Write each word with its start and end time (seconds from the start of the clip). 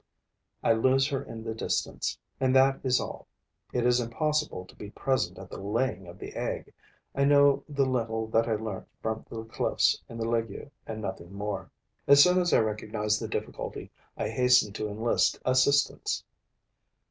I 0.63 0.73
lose 0.73 1.07
her 1.09 1.21
in 1.21 1.43
the 1.43 1.53
distance; 1.53 2.17
and 2.39 2.55
that 2.55 2.79
is 2.83 2.99
all. 2.99 3.27
It 3.71 3.85
is 3.85 3.99
impossible 3.99 4.65
to 4.65 4.75
be 4.75 4.89
present 4.89 5.37
at 5.37 5.51
the 5.51 5.61
laying 5.61 6.07
of 6.07 6.17
the 6.17 6.33
egg. 6.33 6.73
I 7.13 7.23
know 7.23 7.63
the 7.69 7.85
little 7.85 8.25
that 8.29 8.47
I 8.49 8.55
learnt 8.55 8.87
from 9.03 9.27
the 9.29 9.43
cliffs 9.43 10.01
in 10.09 10.17
the 10.17 10.27
Legue 10.27 10.71
and 10.87 11.03
nothing 11.03 11.31
more. 11.31 11.69
As 12.07 12.23
soon 12.23 12.39
as 12.41 12.51
I 12.51 12.57
recognize 12.61 13.19
the 13.19 13.27
difficulty, 13.27 13.91
I 14.17 14.29
hasten 14.29 14.73
to 14.73 14.87
enlist 14.89 15.39
assistants. 15.45 16.23